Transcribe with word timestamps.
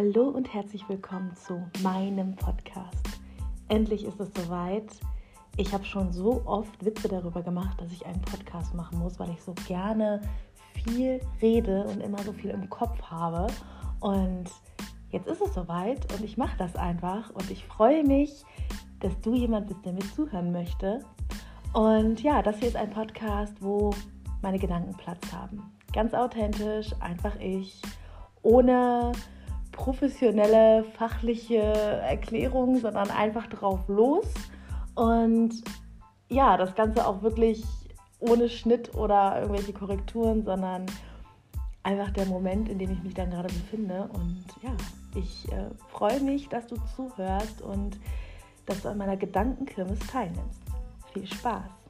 Hallo 0.00 0.28
und 0.28 0.54
herzlich 0.54 0.88
willkommen 0.88 1.34
zu 1.34 1.60
meinem 1.82 2.36
Podcast. 2.36 3.18
Endlich 3.66 4.04
ist 4.04 4.20
es 4.20 4.28
soweit. 4.32 4.86
Ich 5.56 5.72
habe 5.72 5.84
schon 5.84 6.12
so 6.12 6.40
oft 6.46 6.84
Witze 6.84 7.08
darüber 7.08 7.42
gemacht, 7.42 7.80
dass 7.80 7.90
ich 7.90 8.06
einen 8.06 8.20
Podcast 8.22 8.74
machen 8.74 9.00
muss, 9.00 9.18
weil 9.18 9.30
ich 9.30 9.42
so 9.42 9.56
gerne 9.66 10.20
viel 10.84 11.20
rede 11.42 11.82
und 11.82 12.00
immer 12.00 12.18
so 12.20 12.32
viel 12.32 12.50
im 12.50 12.70
Kopf 12.70 13.02
habe. 13.02 13.48
Und 13.98 14.44
jetzt 15.10 15.26
ist 15.26 15.40
es 15.40 15.52
soweit 15.52 16.12
und 16.12 16.22
ich 16.22 16.36
mache 16.36 16.56
das 16.58 16.76
einfach. 16.76 17.30
Und 17.30 17.50
ich 17.50 17.64
freue 17.64 18.04
mich, 18.04 18.44
dass 19.00 19.20
du 19.20 19.34
jemand 19.34 19.66
bist, 19.66 19.84
der 19.84 19.94
mir 19.94 20.14
zuhören 20.14 20.52
möchte. 20.52 21.00
Und 21.72 22.22
ja, 22.22 22.40
das 22.40 22.60
hier 22.60 22.68
ist 22.68 22.76
ein 22.76 22.90
Podcast, 22.90 23.54
wo 23.60 23.90
meine 24.42 24.60
Gedanken 24.60 24.96
Platz 24.96 25.32
haben. 25.32 25.72
Ganz 25.92 26.14
authentisch, 26.14 26.92
einfach 27.00 27.34
ich, 27.40 27.82
ohne 28.42 29.10
professionelle, 29.78 30.84
fachliche 30.98 31.62
Erklärung, 31.62 32.80
sondern 32.80 33.10
einfach 33.10 33.46
drauf 33.46 33.80
los. 33.86 34.26
Und 34.96 35.62
ja, 36.28 36.56
das 36.56 36.74
Ganze 36.74 37.06
auch 37.06 37.22
wirklich 37.22 37.64
ohne 38.18 38.48
Schnitt 38.48 38.94
oder 38.94 39.40
irgendwelche 39.40 39.72
Korrekturen, 39.72 40.44
sondern 40.44 40.86
einfach 41.84 42.10
der 42.10 42.26
Moment, 42.26 42.68
in 42.68 42.80
dem 42.80 42.90
ich 42.90 43.02
mich 43.04 43.14
dann 43.14 43.30
gerade 43.30 43.48
befinde. 43.48 44.10
Und 44.12 44.44
ja, 44.62 44.76
ich 45.14 45.50
äh, 45.52 45.70
freue 45.88 46.20
mich, 46.20 46.48
dass 46.48 46.66
du 46.66 46.76
zuhörst 46.96 47.62
und 47.62 47.98
dass 48.66 48.82
du 48.82 48.88
an 48.88 48.98
meiner 48.98 49.16
Gedankenkirmes 49.16 50.00
teilnimmst. 50.00 50.60
Viel 51.14 51.26
Spaß! 51.26 51.87